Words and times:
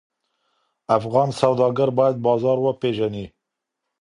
افغان 0.97 1.29
سوداګر 1.41 1.89
باید 1.97 2.15
بازار 2.27 2.57
وپېژني. 2.61 3.25